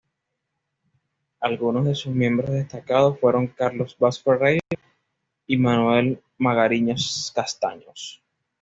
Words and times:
Algunos 1.41 1.85
de 1.85 1.93
sus 1.93 2.11
miembros 2.15 2.49
destacados 2.49 3.19
fueron 3.19 3.45
Carlos 3.49 3.95
Vaz 3.99 4.19
Ferreira 4.19 4.65
y 5.45 5.57
Manuel 5.57 6.23
Magariños 6.39 7.31
Castaños. 7.35 8.19